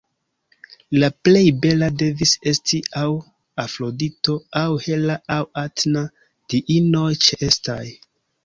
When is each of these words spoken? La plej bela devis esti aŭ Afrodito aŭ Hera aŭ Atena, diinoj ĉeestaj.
La 1.01 1.09
plej 1.27 1.43
bela 1.65 1.89
devis 2.03 2.31
esti 2.53 2.79
aŭ 3.03 3.05
Afrodito 3.65 4.39
aŭ 4.63 4.67
Hera 4.87 5.19
aŭ 5.37 5.41
Atena, 5.67 6.05
diinoj 6.55 7.09
ĉeestaj. 7.29 7.83